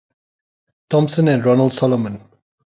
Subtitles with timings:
[0.89, 2.21] Thompson and Ronald Solomon.